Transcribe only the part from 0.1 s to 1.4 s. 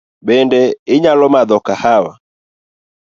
Bende inyalo